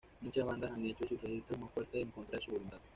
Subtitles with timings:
[0.21, 2.79] Muchas bandas han hecho sus registros más fuertes en contra de su voluntad.